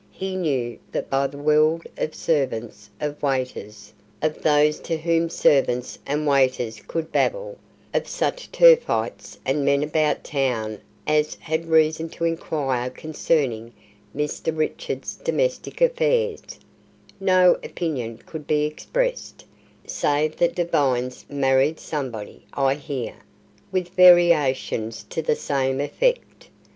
[0.09, 3.93] He knew that by the world of servants, of waiters,
[4.23, 7.59] of those to whom servants and waiters could babble;
[7.93, 13.73] of such turfites and men about town as had reason to inquire concerning
[14.15, 14.57] Mr.
[14.57, 16.41] Richard's domestic affairs
[17.19, 19.45] no opinion could be expressed,
[19.85, 23.17] save that "Devine's married somebody, I hear,"
[23.71, 26.47] with variations to the same effect.